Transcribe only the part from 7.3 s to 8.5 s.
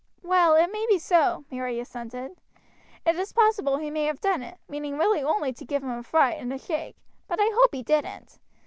I hope he didn't.